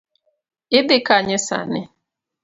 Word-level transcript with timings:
Idhi 0.77 0.97
kanye 1.07 1.37
sani? 1.47 1.81